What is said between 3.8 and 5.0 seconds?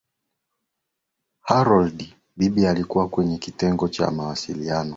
cha mawasiliano